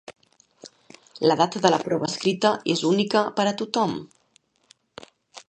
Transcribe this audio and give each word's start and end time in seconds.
La 1.31 1.35
data 1.41 1.61
de 1.65 1.71
la 1.73 1.79
prova 1.83 2.09
escrita 2.13 2.55
és 2.77 2.83
única 2.93 3.23
per 3.41 3.47
a 3.51 3.55
tothom. 3.61 3.95